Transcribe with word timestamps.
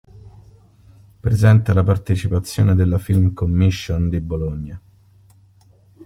Presenta 1.19 1.75
la 1.75 1.83
partecipazione 1.83 2.73
della 2.73 2.97
film 2.97 3.33
commission 3.35 4.09
di 4.09 4.19
Bologna. 4.19 4.81